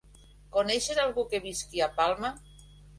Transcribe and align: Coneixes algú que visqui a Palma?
Coneixes 0.55 1.03
algú 1.05 1.27
que 1.35 1.43
visqui 1.47 1.87
a 1.91 1.93
Palma? 2.01 2.37